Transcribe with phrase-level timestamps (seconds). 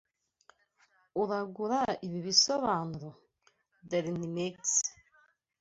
[1.21, 3.09] Uragura ibi bisobanuro?
[3.89, 4.59] (darinmex)